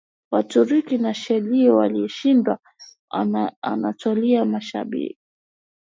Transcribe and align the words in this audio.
Waturuki 0.31 0.95
wa 1.03 1.13
Seljuk 1.13 1.75
walishinda 1.75 2.59
Anatolia 3.61 4.39
ya 4.39 4.45
Mashariki 4.45 5.19